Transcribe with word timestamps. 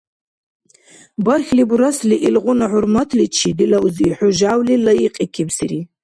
Бархьли 1.25 1.63
бурасли, 1.69 2.15
илгъуна 2.27 2.67
хӀурматличи, 2.71 3.51
дила 3.57 3.79
узи, 3.85 4.09
хӀу 4.17 4.29
жявлил 4.37 4.81
лайикьикибсири. 4.85 5.79